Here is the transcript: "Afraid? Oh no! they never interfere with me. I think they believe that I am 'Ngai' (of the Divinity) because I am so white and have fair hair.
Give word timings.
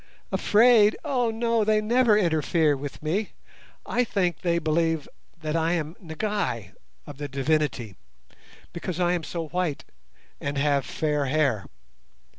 "Afraid? 0.31 0.97
Oh 1.05 1.29
no! 1.29 1.63
they 1.63 1.79
never 1.79 2.17
interfere 2.17 2.75
with 2.75 3.03
me. 3.03 3.33
I 3.85 4.03
think 4.03 4.41
they 4.41 4.57
believe 4.57 5.07
that 5.43 5.55
I 5.55 5.73
am 5.73 5.95
'Ngai' 6.03 6.71
(of 7.05 7.19
the 7.19 7.27
Divinity) 7.27 7.95
because 8.73 8.99
I 8.99 9.11
am 9.13 9.23
so 9.23 9.49
white 9.49 9.85
and 10.39 10.57
have 10.57 10.87
fair 10.87 11.25
hair. 11.27 11.67